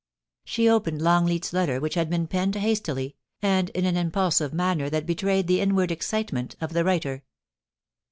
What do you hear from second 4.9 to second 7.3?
betrayed the inward excitement of the writer.